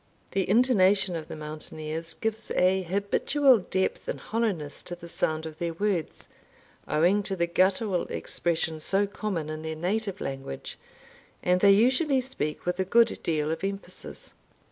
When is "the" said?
0.31-0.49, 1.27-1.35, 4.95-5.07, 7.35-7.45